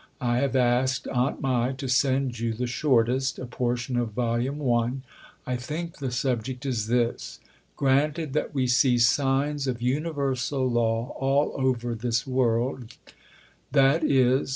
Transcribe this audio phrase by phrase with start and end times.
[0.19, 4.73] I have asked Aunt Mai to send you the shortest [a portion of vol.
[4.73, 4.91] i.].
[5.45, 7.39] I think the subject is this:
[7.75, 12.97] Granted that we see signs of universal law all over this world,
[13.75, 14.45] _i.e.